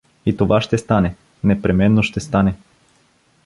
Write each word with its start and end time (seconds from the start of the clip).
И 0.25 0.37
това 0.37 0.61
ще 0.61 0.77
стане, 0.77 1.15
непременно 1.43 2.03
ще 2.03 2.19
стане. 2.19 2.55